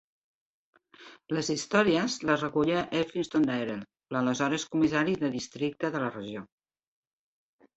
Les 1.37 1.51
històries 1.55 2.15
les 2.29 2.45
recollia 2.45 2.81
Elphinstone 3.01 3.47
Dayrell, 3.51 3.83
l'aleshores 4.17 4.67
Comissari 4.77 5.15
de 5.25 5.33
Districte 5.37 5.93
de 5.99 6.03
la 6.07 6.11
regió. 6.17 6.45